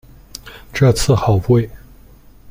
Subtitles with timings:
[0.73, 1.69] 这次好贵